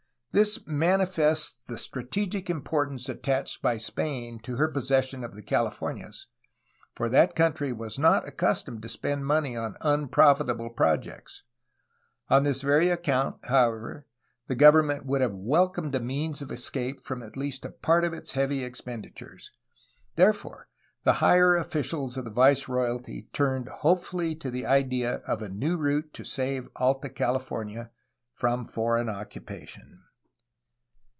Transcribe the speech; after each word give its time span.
This 0.33 0.65
manifests 0.65 1.67
the 1.67 1.77
strategic 1.77 2.49
importance 2.49 3.09
attached 3.09 3.61
by 3.61 3.77
Spain 3.77 4.39
to 4.43 4.55
her 4.55 4.69
possession 4.69 5.25
of 5.25 5.35
the 5.35 5.41
Californias, 5.41 6.27
for 6.95 7.09
that 7.09 7.35
country 7.35 7.73
was 7.73 7.99
not 7.99 8.25
accustomed 8.25 8.81
to 8.81 8.87
spend 8.87 9.25
money 9.25 9.57
on 9.57 9.75
unprofitable 9.81 10.69
pro 10.69 10.97
jects. 10.97 11.41
On 12.29 12.43
this 12.43 12.61
very 12.61 12.87
account, 12.87 13.45
however, 13.47 14.07
the 14.47 14.55
government 14.55 15.05
would 15.05 15.19
have 15.19 15.33
welcom^ed 15.33 15.93
a 15.95 15.99
means 15.99 16.41
of 16.41 16.49
escape 16.49 17.05
from 17.05 17.21
at 17.21 17.35
least 17.35 17.65
a 17.65 17.69
part 17.69 18.05
of 18.05 18.13
its 18.13 18.31
heavy 18.31 18.63
expenditures. 18.63 19.51
Therefore 20.15 20.69
the 21.03 21.15
higher 21.19 21.57
officials 21.57 22.15
of 22.15 22.23
the 22.23 22.31
viceroyalty 22.31 23.27
turned 23.33 23.67
hopefully 23.67 24.35
to 24.35 24.49
the 24.49 24.65
idea 24.65 25.15
of 25.27 25.41
a 25.41 25.49
new 25.49 25.75
route 25.75 26.13
to 26.13 26.23
save 26.23 26.69
Alta 26.77 27.09
California 27.09 27.91
from 28.31 28.65
foreign 28.65 29.09
occupation. 29.09 30.03